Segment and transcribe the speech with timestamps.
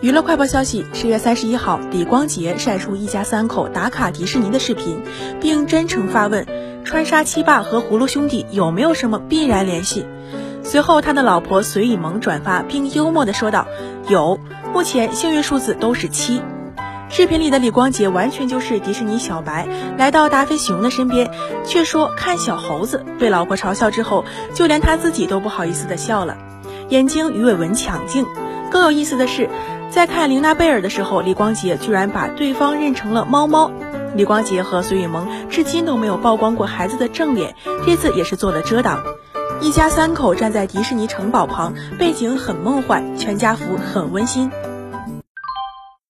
[0.00, 5.02] 娱乐快报消息：十月三十一号，李光洁晒出一家三口打卡迪士尼的视频，
[5.40, 6.46] 并真诚发问：
[6.84, 10.06] 川沙七霸和葫芦兄弟有没有什么必然联系？
[10.62, 13.66] 随后，他的老婆隋以萌转发并幽默地说道
[14.08, 14.38] ：“有，
[14.72, 16.42] 目前幸运数字都是七。”
[17.10, 21.28] 视频里的李光洁完全就是迪士尼小白，来到达菲熊的身边，
[21.64, 23.04] 却说看小猴子。
[23.18, 24.24] 被老婆嘲笑之后，
[24.54, 26.36] 就连他自己都不好意思地笑了，
[26.88, 28.24] 眼睛鱼尾纹抢镜。
[28.70, 29.48] 更有意思的是。
[29.90, 33.70] 在看玲娜贝尔的时候，李光洁居然把对方认成了猫猫。
[34.14, 37.54] 李光洁和孙雨萌至今都没有曝光过孩子的正脸，
[37.86, 39.02] 这次也是做了遮挡。
[39.60, 44.50] 一家三口站在迪士尼城堡旁，背景很梦幻，全家福很温馨。